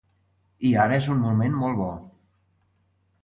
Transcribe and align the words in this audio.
I 0.69 0.69
ara 0.85 0.95
és 1.01 1.09
un 1.15 1.19
moment 1.25 1.53
molt 1.63 1.79
bo. 1.81 1.91